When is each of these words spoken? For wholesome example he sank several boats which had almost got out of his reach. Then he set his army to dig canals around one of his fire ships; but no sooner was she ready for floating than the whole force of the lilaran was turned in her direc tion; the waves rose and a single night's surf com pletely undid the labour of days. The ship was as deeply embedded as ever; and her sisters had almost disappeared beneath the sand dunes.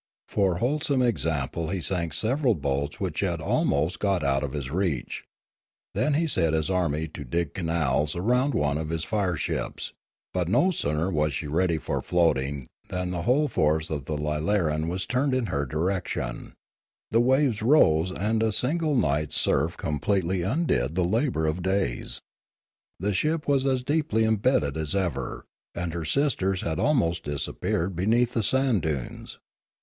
For 0.27 0.57
wholesome 0.57 1.03
example 1.03 1.69
he 1.69 1.79
sank 1.79 2.15
several 2.15 2.55
boats 2.55 2.99
which 2.99 3.19
had 3.19 3.39
almost 3.39 3.99
got 3.99 4.23
out 4.23 4.41
of 4.41 4.53
his 4.53 4.71
reach. 4.71 5.25
Then 5.93 6.15
he 6.15 6.25
set 6.25 6.53
his 6.53 6.71
army 6.71 7.07
to 7.09 7.23
dig 7.23 7.53
canals 7.53 8.15
around 8.15 8.55
one 8.55 8.79
of 8.79 8.89
his 8.89 9.03
fire 9.03 9.35
ships; 9.35 9.93
but 10.33 10.47
no 10.49 10.71
sooner 10.71 11.11
was 11.11 11.35
she 11.35 11.45
ready 11.45 11.77
for 11.77 12.01
floating 12.01 12.65
than 12.89 13.11
the 13.11 13.21
whole 13.21 13.47
force 13.47 13.91
of 13.91 14.05
the 14.05 14.17
lilaran 14.17 14.87
was 14.89 15.05
turned 15.05 15.35
in 15.35 15.45
her 15.53 15.67
direc 15.67 16.07
tion; 16.07 16.53
the 17.11 17.21
waves 17.21 17.61
rose 17.61 18.09
and 18.11 18.41
a 18.41 18.51
single 18.51 18.95
night's 18.95 19.35
surf 19.39 19.77
com 19.77 19.99
pletely 19.99 20.41
undid 20.43 20.95
the 20.95 21.05
labour 21.05 21.45
of 21.45 21.61
days. 21.61 22.19
The 22.99 23.13
ship 23.13 23.47
was 23.47 23.67
as 23.67 23.83
deeply 23.83 24.25
embedded 24.25 24.77
as 24.77 24.95
ever; 24.95 25.45
and 25.75 25.93
her 25.93 26.05
sisters 26.05 26.61
had 26.61 26.79
almost 26.79 27.21
disappeared 27.23 27.95
beneath 27.95 28.33
the 28.33 28.41
sand 28.41 28.81
dunes. 28.81 29.37